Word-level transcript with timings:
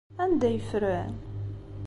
Anda 0.23 0.45
ay 0.47 0.57
ffren? 0.67 1.13